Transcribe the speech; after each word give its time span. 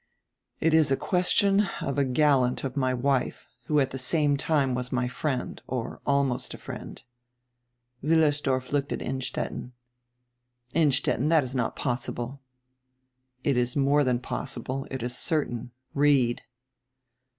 "It 0.59 0.73
is 0.73 0.89
a 0.91 0.97
question 0.97 1.67
of 1.79 1.99
a 1.99 2.03
gallant 2.03 2.63
of 2.63 2.75
my 2.75 2.91
wife, 2.91 3.45
who 3.65 3.79
at 3.79 3.91
die 3.91 3.99
same 3.99 4.35
time 4.35 4.73
was 4.73 4.91
my 4.91 5.07
friend, 5.07 5.61
or 5.67 6.01
almost 6.07 6.55
a 6.55 6.57
friend." 6.57 6.99
Wiillersdorf 8.03 8.71
looked 8.71 8.91
at 8.91 9.03
Innstetten. 9.03 9.73
"Instetten, 10.73 11.29
tiiat 11.29 11.43
is 11.43 11.55
not 11.55 11.75
possible." 11.75 12.41
"It 13.43 13.55
is 13.55 13.75
more 13.75 14.03
dian 14.03 14.17
possible, 14.21 14.87
it 14.89 15.03
is 15.03 15.15
certain. 15.15 15.69
Read." 15.93 16.41